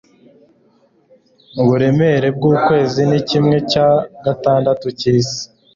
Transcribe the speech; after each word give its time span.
uburemere 1.61 2.27
bwukwezi 2.37 3.01
ni 3.09 3.19
kimwe 3.29 3.57
cya 3.71 3.87
gatandatu 4.25 4.85
cyisi 4.99 5.41